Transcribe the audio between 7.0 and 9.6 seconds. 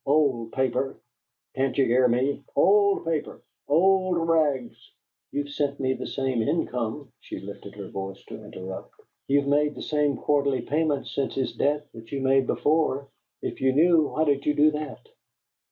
she lifted her voice to interrupt; "you have